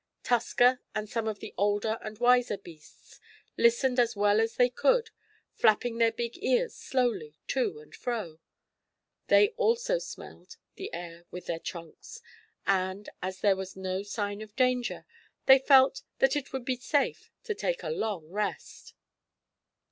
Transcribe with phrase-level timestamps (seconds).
[0.23, 3.19] Tusker, and some of the older and wiser beasts,
[3.55, 5.11] listened as well as they could,
[5.53, 8.39] flapping their big ears slowly to and fro.
[9.27, 12.19] They also smelled the air with their trunks.
[12.65, 15.05] And, as there was no sign of danger,
[15.45, 18.95] they felt that it would be safe to take a long rest.